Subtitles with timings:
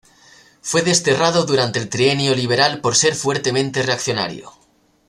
[0.63, 4.51] Fue desterrado durante el Trienio liberal por ser fuertemente reaccionario.